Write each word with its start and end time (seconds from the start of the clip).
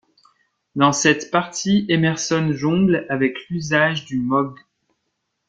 Dans 0.75 0.93
cette 0.93 1.29
partie, 1.29 1.85
Emerson 1.87 2.53
jongle 2.53 3.05
avec 3.09 3.35
l'utilisation 3.47 4.07
du 4.07 4.17
moog. 4.19 4.57